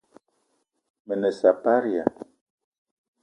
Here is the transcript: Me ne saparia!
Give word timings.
Me 1.05 1.15
ne 1.19 1.31
saparia! 1.39 2.05